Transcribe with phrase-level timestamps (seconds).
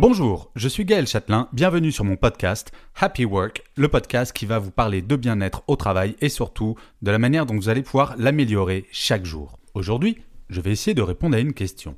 [0.00, 2.70] Bonjour, je suis Gaël Châtelain, bienvenue sur mon podcast
[3.00, 7.10] Happy Work, le podcast qui va vous parler de bien-être au travail et surtout de
[7.10, 9.58] la manière dont vous allez pouvoir l'améliorer chaque jour.
[9.74, 10.18] Aujourd'hui,
[10.50, 11.96] je vais essayer de répondre à une question.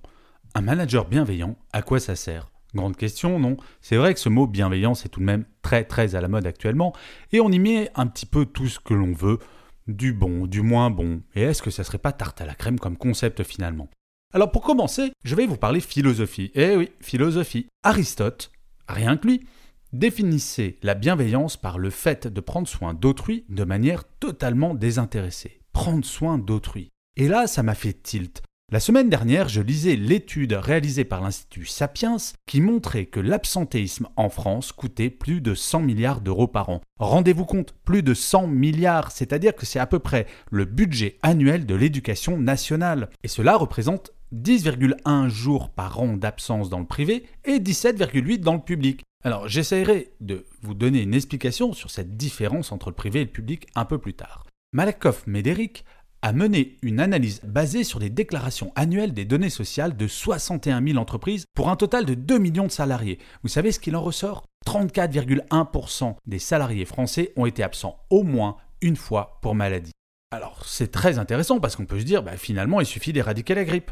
[0.55, 2.51] Un manager bienveillant, à quoi ça sert?
[2.75, 3.59] Grande question, non?
[3.83, 6.47] C'est vrai que ce mot bienveillant, c'est tout de même très très à la mode
[6.47, 6.95] actuellement,
[7.33, 9.41] et on y met un petit peu tout ce que l'on veut,
[9.89, 12.79] du bon, du moins bon, et est-ce que ça serait pas tarte à la crème
[12.79, 13.91] comme concept finalement?
[14.33, 16.53] Alors pour commencer, je vais vous parler philosophie.
[16.55, 17.67] Eh oui, philosophie.
[17.83, 18.53] Aristote,
[18.87, 19.47] rien que lui,
[19.93, 25.61] définissait la bienveillance par le fait de prendre soin d'autrui de manière totalement désintéressée.
[25.73, 26.91] Prendre soin d'autrui.
[27.17, 28.43] Et là, ça m'a fait tilt.
[28.73, 34.29] La semaine dernière, je lisais l'étude réalisée par l'Institut Sapiens qui montrait que l'absentéisme en
[34.29, 36.81] France coûtait plus de 100 milliards d'euros par an.
[37.01, 41.67] Rendez-vous compte, plus de 100 milliards, c'est-à-dire que c'est à peu près le budget annuel
[41.67, 43.11] de l'éducation nationale.
[43.25, 48.61] Et cela représente 10,1 jours par an d'absence dans le privé et 17,8 dans le
[48.61, 49.03] public.
[49.25, 53.31] Alors j'essaierai de vous donner une explication sur cette différence entre le privé et le
[53.31, 54.47] public un peu plus tard.
[54.73, 55.85] Malakoff Médéric
[56.23, 60.99] a mené une analyse basée sur les déclarations annuelles des données sociales de 61 000
[60.99, 63.19] entreprises pour un total de 2 millions de salariés.
[63.43, 64.45] Vous savez ce qu'il en ressort?
[64.67, 69.93] 34,1% des salariés français ont été absents au moins une fois pour maladie.
[70.31, 73.65] Alors c'est très intéressant parce qu'on peut se dire bah, finalement il suffit d'éradiquer la
[73.65, 73.91] grippe.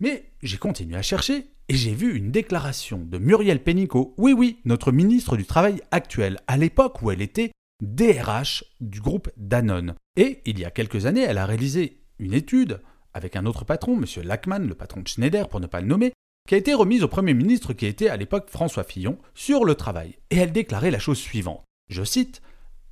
[0.00, 4.60] Mais j'ai continué à chercher et j'ai vu une déclaration de Muriel Pénicaud, oui oui,
[4.64, 7.50] notre ministre du Travail actuel, à l'époque où elle était
[7.82, 9.94] DRH du groupe Danone.
[10.16, 12.80] Et il y a quelques années, elle a réalisé une étude
[13.12, 14.04] avec un autre patron, M.
[14.24, 16.12] Lachman, le patron de Schneider pour ne pas le nommer,
[16.48, 19.74] qui a été remise au Premier ministre qui était à l'époque François Fillon sur le
[19.74, 20.16] travail.
[20.30, 21.64] Et elle déclarait la chose suivante.
[21.90, 22.40] Je cite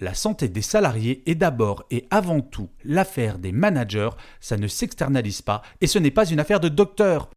[0.00, 5.42] la santé des salariés est d'abord et avant tout l'affaire des managers, ça ne s'externalise
[5.42, 7.30] pas et ce n'est pas une affaire de docteur.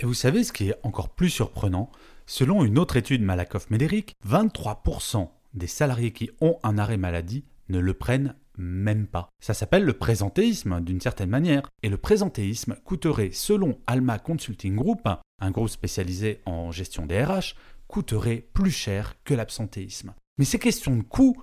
[0.00, 1.90] Et vous savez ce qui est encore plus surprenant?
[2.26, 7.94] Selon une autre étude Malakoff-Médéric, 23% des salariés qui ont un arrêt maladie ne le
[7.94, 9.28] prennent même pas.
[9.40, 11.68] Ça s'appelle le présentéisme d'une certaine manière.
[11.82, 15.08] Et le présentéisme coûterait, selon Alma Consulting Group,
[15.40, 17.54] un groupe spécialisé en gestion des RH,
[17.86, 20.14] coûterait plus cher que l'absentéisme.
[20.38, 21.42] Mais ces questions de coût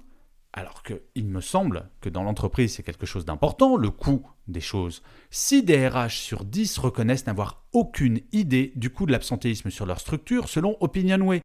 [0.55, 5.03] alors qu'il me semble que dans l'entreprise, c'est quelque chose d'important, le coût des choses.
[5.29, 9.99] Si des RH sur 10 reconnaissent n'avoir aucune idée du coût de l'absentéisme sur leur
[9.99, 11.41] structure selon Opinionway.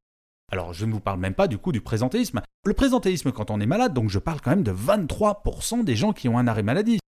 [0.53, 2.41] Alors je ne vous parle même pas du coût du présentéisme.
[2.65, 6.12] Le présentéisme quand on est malade, donc je parle quand même de 23% des gens
[6.12, 7.00] qui ont un arrêt maladie.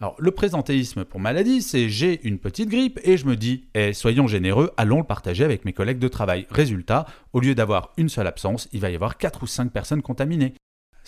[0.00, 3.92] Alors le présentéisme pour maladie, c'est j'ai une petite grippe et je me dis, eh,
[3.92, 6.46] soyons généreux, allons le partager avec mes collègues de travail.
[6.48, 10.00] Résultat, au lieu d'avoir une seule absence, il va y avoir 4 ou 5 personnes
[10.00, 10.54] contaminées.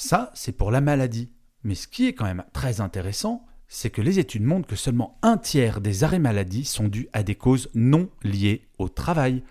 [0.04, 1.30] Ça, c'est pour la maladie.
[1.62, 5.16] Mais ce qui est quand même très intéressant, c'est que les études montrent que seulement
[5.22, 9.44] un tiers des arrêts maladie sont dus à des causes non liées au travail.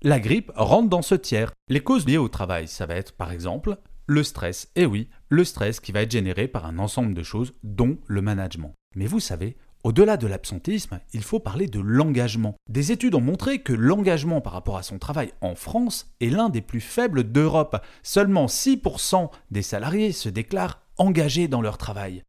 [0.00, 1.52] La grippe rentre dans ce tiers.
[1.68, 4.70] Les causes liées au travail, ça va être par exemple le stress.
[4.74, 8.22] Et oui, le stress qui va être généré par un ensemble de choses, dont le
[8.22, 8.72] management.
[8.96, 12.54] Mais vous savez, au-delà de l'absentéisme, il faut parler de l'engagement.
[12.68, 16.50] Des études ont montré que l'engagement par rapport à son travail en France est l'un
[16.50, 17.82] des plus faibles d'Europe.
[18.02, 22.22] Seulement 6% des salariés se déclarent engagés dans leur travail.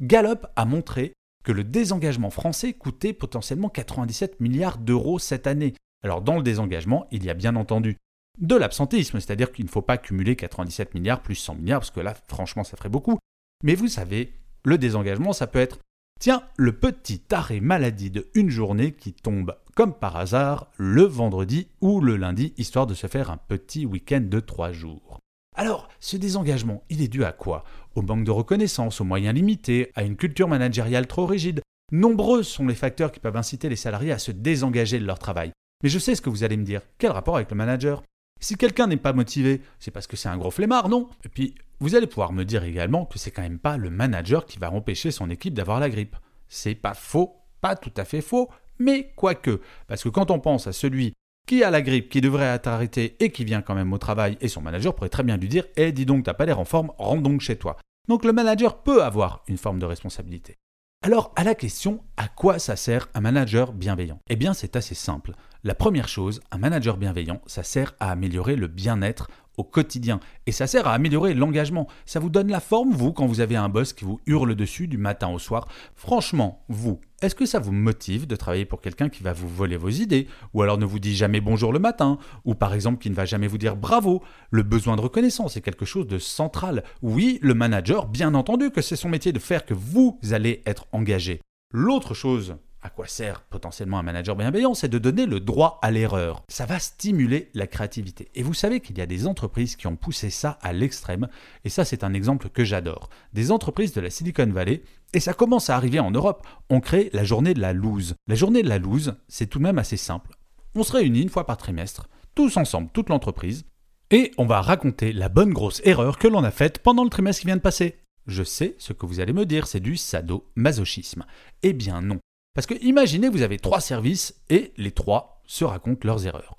[0.00, 1.12] Gallup a montré
[1.44, 5.74] que le désengagement français coûtait potentiellement 97 milliards d'euros cette année.
[6.02, 7.96] Alors dans le désengagement, il y a bien entendu
[8.38, 12.00] de l'absentéisme, c'est-à-dire qu'il ne faut pas cumuler 97 milliards plus 100 milliards, parce que
[12.00, 13.18] là, franchement, ça ferait beaucoup.
[13.62, 15.78] Mais vous savez, le désengagement, ça peut être
[16.18, 21.68] Tiens, le petit arrêt maladie de une journée qui tombe comme par hasard le vendredi
[21.82, 25.20] ou le lundi, histoire de se faire un petit week-end de trois jours.
[25.54, 27.64] Alors, ce désengagement, il est dû à quoi?
[27.94, 31.60] Au manque de reconnaissance, aux moyens limités, à une culture managériale trop rigide.
[31.92, 35.52] Nombreux sont les facteurs qui peuvent inciter les salariés à se désengager de leur travail.
[35.82, 36.80] Mais je sais ce que vous allez me dire.
[36.98, 38.02] Quel rapport avec le manager?
[38.40, 41.08] Si quelqu'un n'est pas motivé, c'est parce que c'est un gros flemmard, non?
[41.24, 44.46] Et puis, vous allez pouvoir me dire également que c'est quand même pas le manager
[44.46, 46.16] qui va empêcher son équipe d'avoir la grippe.
[46.48, 49.60] C'est pas faux, pas tout à fait faux, mais quoique.
[49.86, 51.12] Parce que quand on pense à celui
[51.46, 54.36] qui a la grippe, qui devrait être arrêté et qui vient quand même au travail,
[54.40, 56.64] et son manager pourrait très bien lui dire Eh, dis donc, t'as pas l'air en
[56.64, 57.76] forme, rentre donc chez toi.
[58.08, 60.56] Donc le manager peut avoir une forme de responsabilité.
[61.02, 64.18] Alors à la question à quoi ça sert un manager bienveillant?
[64.28, 65.34] Eh bien c'est assez simple.
[65.62, 70.20] La première chose, un manager bienveillant, ça sert à améliorer le bien-être au quotidien.
[70.46, 71.86] Et ça sert à améliorer l'engagement.
[72.04, 74.88] Ça vous donne la forme, vous, quand vous avez un boss qui vous hurle dessus
[74.88, 75.68] du matin au soir.
[75.94, 79.76] Franchement, vous, est-ce que ça vous motive de travailler pour quelqu'un qui va vous voler
[79.76, 80.28] vos idées?
[80.52, 83.24] Ou alors ne vous dit jamais bonjour le matin Ou par exemple qui ne va
[83.24, 86.84] jamais vous dire bravo Le besoin de reconnaissance est quelque chose de central.
[87.02, 90.86] Oui, le manager, bien entendu que c'est son métier de faire que vous allez être
[90.92, 91.40] engagé.
[91.72, 92.56] L'autre chose
[92.86, 96.44] à quoi sert potentiellement un manager bienveillant, c'est de donner le droit à l'erreur.
[96.48, 98.28] Ça va stimuler la créativité.
[98.36, 101.26] Et vous savez qu'il y a des entreprises qui ont poussé ça à l'extrême,
[101.64, 103.08] et ça c'est un exemple que j'adore.
[103.32, 104.82] Des entreprises de la Silicon Valley,
[105.14, 108.14] et ça commence à arriver en Europe, ont créé la journée de la loose.
[108.28, 110.30] La journée de la loose, c'est tout de même assez simple.
[110.76, 112.06] On se réunit une fois par trimestre,
[112.36, 113.64] tous ensemble, toute l'entreprise,
[114.12, 117.40] et on va raconter la bonne grosse erreur que l'on a faite pendant le trimestre
[117.40, 117.96] qui vient de passer.
[118.28, 121.24] Je sais ce que vous allez me dire, c'est du sadomasochisme.
[121.64, 122.20] Eh bien non.
[122.56, 126.56] Parce que imaginez, vous avez trois services et les trois se racontent leurs erreurs.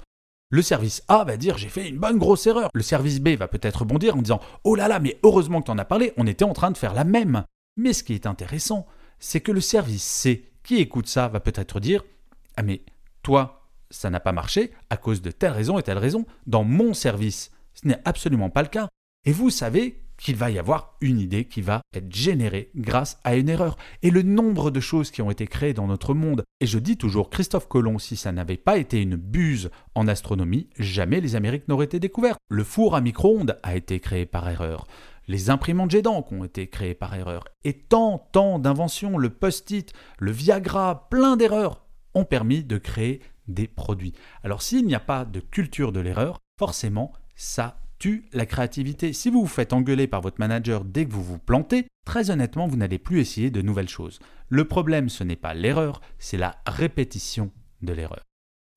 [0.52, 2.70] Le service A va dire j'ai fait une bonne grosse erreur.
[2.76, 5.72] Le service B va peut-être rebondir en disant oh là là, mais heureusement que tu
[5.72, 7.44] en as parlé, on était en train de faire la même.
[7.78, 8.86] Mais ce qui est intéressant,
[9.18, 12.04] c'est que le service C qui écoute ça va peut-être dire
[12.58, 12.84] ah mais
[13.24, 16.28] toi, ça n'a pas marché à cause de telle raison et telle raison.
[16.46, 18.88] Dans mon service, ce n'est absolument pas le cas.
[19.26, 23.36] Et vous savez qu'il va y avoir une idée qui va être générée grâce à
[23.36, 23.78] une erreur.
[24.02, 26.98] Et le nombre de choses qui ont été créées dans notre monde, et je dis
[26.98, 31.68] toujours Christophe Colomb, si ça n'avait pas été une buse en astronomie, jamais les Amériques
[31.68, 32.40] n'auraient été découvertes.
[32.50, 34.88] Le four à micro-ondes a été créé par erreur.
[35.28, 37.44] Les imprimantes jet ont été créées par erreur.
[37.66, 43.68] Et tant, tant d'inventions, le post-it, le Viagra, plein d'erreurs ont permis de créer des
[43.68, 44.14] produits.
[44.44, 49.14] Alors s'il n'y a pas de culture de l'erreur, forcément, ça tue la créativité.
[49.14, 52.68] Si vous vous faites engueuler par votre manager dès que vous vous plantez, très honnêtement,
[52.68, 54.20] vous n'allez plus essayer de nouvelles choses.
[54.50, 57.52] Le problème, ce n'est pas l'erreur, c'est la répétition
[57.82, 58.24] de l'erreur.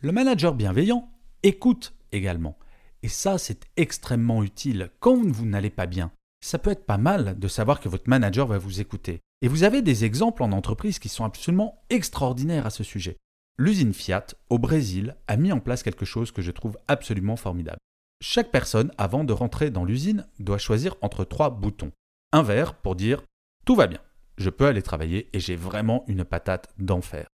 [0.03, 1.11] Le manager bienveillant
[1.43, 2.59] écoute également.
[3.03, 6.13] Et ça, c'est extrêmement utile quand vous n'allez pas bien.
[6.43, 9.21] Ça peut être pas mal de savoir que votre manager va vous écouter.
[9.43, 13.17] Et vous avez des exemples en entreprise qui sont absolument extraordinaires à ce sujet.
[13.59, 17.79] L'usine Fiat, au Brésil, a mis en place quelque chose que je trouve absolument formidable.
[18.23, 21.91] Chaque personne, avant de rentrer dans l'usine, doit choisir entre trois boutons.
[22.33, 23.23] Un vert pour dire
[23.65, 24.01] tout va bien,
[24.37, 27.29] je peux aller travailler et j'ai vraiment une patate d'enfer.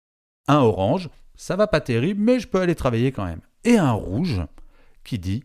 [0.46, 3.40] Un orange, ça va pas terrible, mais je peux aller travailler quand même.
[3.64, 4.42] Et un rouge
[5.02, 5.42] qui dit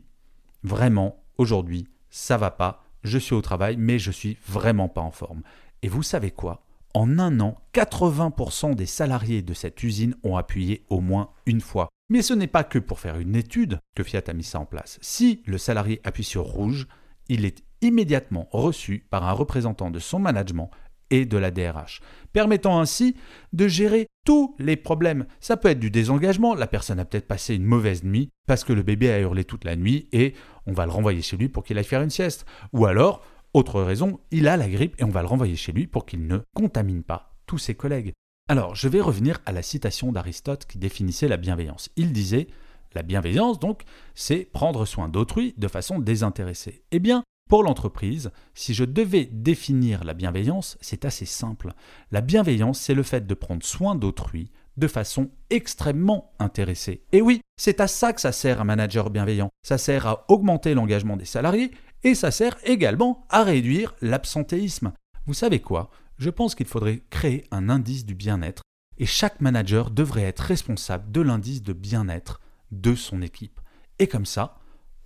[0.64, 5.12] vraiment aujourd'hui ça va pas, je suis au travail, mais je suis vraiment pas en
[5.12, 5.42] forme.
[5.82, 6.64] Et vous savez quoi?
[6.94, 11.90] En un an, 80% des salariés de cette usine ont appuyé au moins une fois.
[12.12, 14.66] Mais ce n'est pas que pour faire une étude que Fiat a mis ça en
[14.66, 15.00] place.
[15.02, 16.90] Si le salarié appuie sur rouge,
[17.30, 20.70] il est immédiatement reçu par un représentant de son management
[21.10, 22.02] et de la DRH,
[22.34, 23.16] permettant ainsi
[23.54, 25.26] de gérer tous les problèmes.
[25.40, 28.74] Ça peut être du désengagement, la personne a peut-être passé une mauvaise nuit parce que
[28.74, 30.34] le bébé a hurlé toute la nuit et
[30.68, 32.46] on va le renvoyer chez lui pour qu'il aille faire une sieste.
[32.74, 33.24] Ou alors,
[33.54, 36.28] autre raison, il a la grippe et on va le renvoyer chez lui pour qu'il
[36.28, 38.12] ne contamine pas tous ses collègues.
[38.52, 41.90] Alors, je vais revenir à la citation d'Aristote qui définissait la bienveillance.
[41.96, 42.48] Il disait
[42.94, 43.84] La bienveillance, donc,
[44.14, 46.84] c'est prendre soin d'autrui de façon désintéressée.
[46.92, 51.72] Eh bien, pour l'entreprise, si je devais définir la bienveillance, c'est assez simple.
[52.12, 57.06] La bienveillance, c'est le fait de prendre soin d'autrui de façon extrêmement intéressée.
[57.14, 59.50] Et oui, c'est à ça que ça sert un manager bienveillant.
[59.64, 61.72] Ça sert à augmenter l'engagement des salariés
[62.04, 64.92] et ça sert également à réduire l'absentéisme.
[65.26, 65.90] Vous savez quoi?
[66.22, 68.62] Je pense qu'il faudrait créer un indice du bien-être
[69.00, 73.60] et chaque manager devrait être responsable de l'indice de bien-être de son équipe.
[73.98, 74.60] Et comme ça,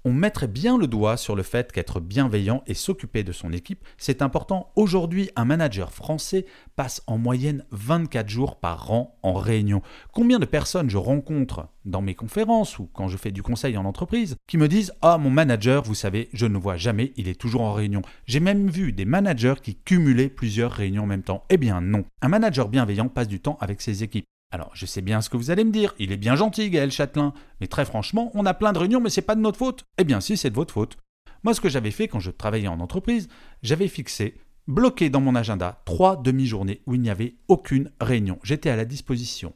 [0.06, 3.84] on mettrait bien le doigt sur le fait qu'être bienveillant et s'occuper de son équipe,
[3.98, 4.72] c'est important.
[4.76, 6.46] Aujourd'hui, un manager français
[6.76, 9.82] passe en moyenne 24 jours par an en réunion.
[10.14, 13.86] Combien de personnes je rencontre dans mes conférences ou quand je fais du conseil en
[13.86, 17.40] entreprise qui me disent Ah, mon manager, vous savez, je ne vois jamais, il est
[17.40, 18.04] toujours en réunion.
[18.28, 21.46] J'ai même vu des managers qui cumulaient plusieurs réunions en même temps.
[21.50, 22.06] Eh bien non.
[22.22, 24.26] Un manager bienveillant passe du temps avec ses équipes.
[24.56, 26.90] Alors, je sais bien ce que vous allez me dire, il est bien gentil, Gaël
[26.90, 29.84] Châtelain, mais très franchement, on a plein de réunions, mais c'est pas de notre faute.
[29.98, 30.96] Eh bien, si, c'est de votre faute.
[31.44, 33.28] Moi, ce que j'avais fait quand je travaillais en entreprise,
[33.64, 34.36] j'avais fixé,
[34.66, 38.40] bloqué dans mon agenda, trois demi-journées où il n'y avait aucune réunion.
[38.44, 39.52] J'étais à la disposition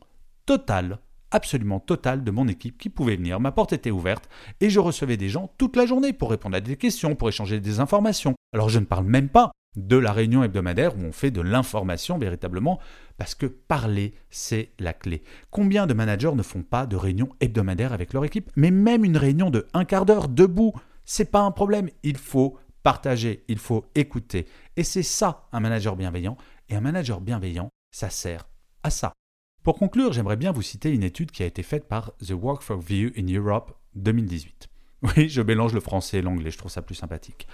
[0.46, 1.00] totale,
[1.32, 3.40] absolument totale de mon équipe qui pouvait venir.
[3.40, 4.28] Ma porte était ouverte
[4.60, 7.62] et je recevais des gens toute la journée pour répondre à des questions, pour échanger
[7.62, 8.36] des informations.
[8.54, 12.18] Alors, je ne parle même pas de la réunion hebdomadaire où on fait de l'information
[12.18, 12.80] véritablement,
[13.18, 15.24] parce que parler, c'est la clé.
[15.52, 19.18] Combien de managers ne font pas de réunion hebdomadaire avec leur équipe Mais même une
[19.18, 20.74] réunion de un quart d'heure debout,
[21.06, 21.90] c'est pas un problème.
[22.04, 24.48] Il faut partager, il faut écouter.
[24.76, 26.38] Et c'est ça un manager bienveillant.
[26.70, 28.48] Et un manager bienveillant, ça sert
[28.84, 29.14] à ça.
[29.64, 32.62] Pour conclure, j'aimerais bien vous citer une étude qui a été faite par The Work
[32.62, 34.70] for View in Europe 2018.
[35.02, 37.48] Oui, je mélange le français et l'anglais, je trouve ça plus sympathique.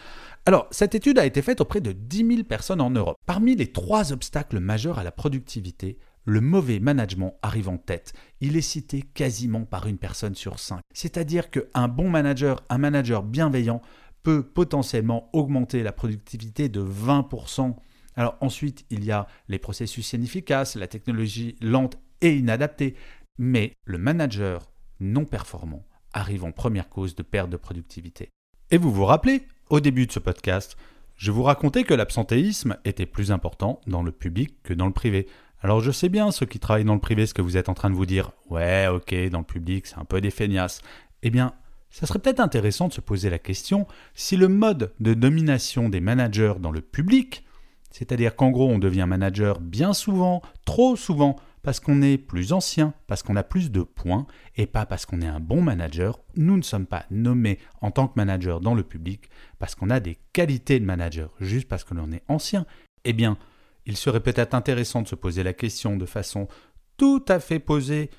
[0.47, 3.17] Alors, cette étude a été faite auprès de 10 000 personnes en Europe.
[3.27, 8.13] Parmi les trois obstacles majeurs à la productivité, le mauvais management arrive en tête.
[8.41, 10.81] Il est cité quasiment par une personne sur cinq.
[10.91, 13.81] C'est-à-dire qu'un bon manager, un manager bienveillant,
[14.23, 17.75] peut potentiellement augmenter la productivité de 20%.
[18.15, 22.95] Alors ensuite, il y a les processus inefficaces, la technologie lente et inadaptée.
[23.37, 25.85] Mais le manager non performant
[26.15, 28.31] arrive en première cause de perte de productivité.
[28.71, 30.77] Et vous vous rappelez, au début de ce podcast,
[31.15, 35.27] je vous racontais que l'absentéisme était plus important dans le public que dans le privé.
[35.61, 37.73] Alors je sais bien, ceux qui travaillent dans le privé, ce que vous êtes en
[37.73, 38.31] train de vous dire.
[38.49, 40.81] Ouais, ok, dans le public, c'est un peu des feignasses.
[41.21, 41.53] Eh bien,
[41.89, 46.01] ça serait peut-être intéressant de se poser la question si le mode de domination des
[46.01, 47.45] managers dans le public,
[47.91, 52.93] c'est-à-dire qu'en gros on devient manager bien souvent, trop souvent, parce qu'on est plus ancien,
[53.07, 56.19] parce qu'on a plus de points, et pas parce qu'on est un bon manager.
[56.35, 59.99] Nous ne sommes pas nommés en tant que manager dans le public parce qu'on a
[59.99, 62.67] des qualités de manager, juste parce que l'on est ancien.
[63.03, 63.39] Eh bien,
[63.87, 66.47] il serait peut-être intéressant de se poser la question de façon
[66.97, 68.11] tout à fait posée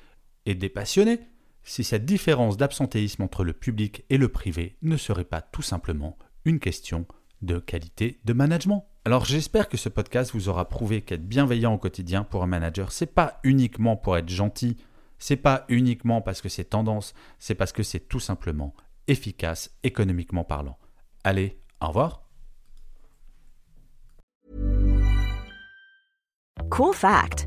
[0.45, 1.21] et dépassionnée
[1.63, 6.17] si cette différence d'absentéisme entre le public et le privé ne serait pas tout simplement
[6.43, 7.05] une question
[7.41, 8.85] de qualité de management.
[9.05, 12.91] Alors j'espère que ce podcast vous aura prouvé qu'être bienveillant au quotidien pour un manager,
[12.91, 14.77] c'est pas uniquement pour être gentil,
[15.19, 18.73] c'est pas uniquement parce que c'est tendance, c'est parce que c'est tout simplement
[19.07, 20.77] efficace économiquement parlant.
[21.23, 22.23] Allez, au revoir.
[26.69, 27.46] Cool fact